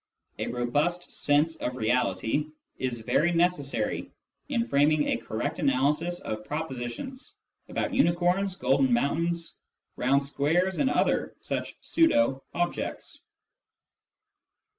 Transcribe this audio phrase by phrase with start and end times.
[0.39, 2.47] A robust sense of reality
[2.79, 4.09] is very necessary
[4.49, 7.35] in framing a correct analysis of propositions
[7.69, 9.57] about unicorns, golden moun tains,
[9.97, 13.21] round squares, and other such pseudo objects.